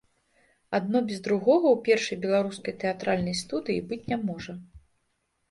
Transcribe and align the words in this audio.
Адно 0.77 0.97
без 1.11 1.19
другога 1.27 1.67
ў 1.73 1.77
першай 1.89 2.17
беларускай 2.23 2.75
тэатральнай 2.85 3.39
студыі 3.43 3.85
быць 3.93 4.03
не 4.11 4.21
можа. 4.27 4.59